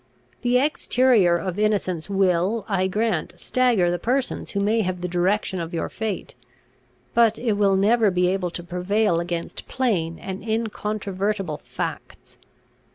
[0.41, 5.59] The exterior of innocence will, I grant, stagger the persons who may have the direction
[5.59, 6.33] of your fate,
[7.13, 12.39] but it will never be able to prevail against plain and incontrovertible facts.